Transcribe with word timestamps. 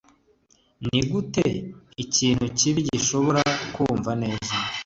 Nigute 0.87 1.45
ikintu 2.03 2.45
kibi 2.57 2.81
gishobora 2.89 3.41
kumva 3.73 4.11
neza? 4.21 4.53